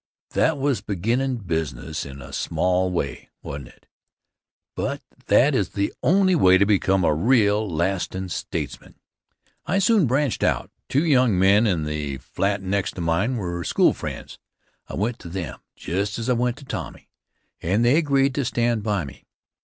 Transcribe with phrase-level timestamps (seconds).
[0.31, 3.85] That was beginnin' business in a small way, wasn't it?
[4.75, 8.95] But that is the only way to become a real lastin' statesman.
[9.67, 10.71] I soon branched out.
[10.89, 14.39] Two young men in the flat next to mine were school friends
[14.87, 17.11] I went to them, just as I went to Tommy,
[17.61, 19.25] and they agreed to stand by me.